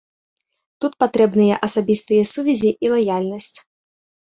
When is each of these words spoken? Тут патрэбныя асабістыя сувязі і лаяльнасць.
Тут 0.85 0.93
патрэбныя 1.03 1.61
асабістыя 1.69 2.27
сувязі 2.35 2.77
і 2.87 2.95
лаяльнасць. 2.97 3.57